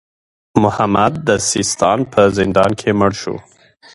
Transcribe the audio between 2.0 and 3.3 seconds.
په زندان کې مړ